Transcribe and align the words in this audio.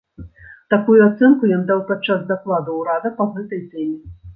Такую 0.75 0.95
ацэнку 1.09 1.51
ён 1.59 1.67
даў 1.69 1.85
падчас 1.93 2.27
дакладу 2.35 2.79
ўрада 2.83 3.17
па 3.23 3.33
гэтай 3.41 3.67
тэме. 3.73 4.07